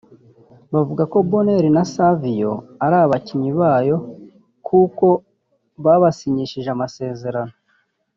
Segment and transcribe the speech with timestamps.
[0.73, 2.53] bavuga ko Bonheur na Savio
[2.83, 3.95] ari abakinnyi bayo
[4.67, 5.05] kuko
[5.83, 7.53] babasinyishije amasezerano